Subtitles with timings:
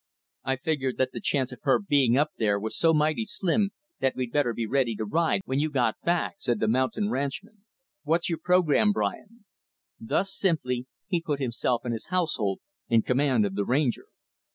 [0.43, 3.69] "I figured that the chance of her being up there was so mighty slim
[3.99, 7.65] that we'd better be ready to ride when you got back," said the mountain ranchman.
[8.01, 9.45] "What's your program, Brian?"
[9.99, 14.07] Thus simply he put himself and his household in command of the Ranger.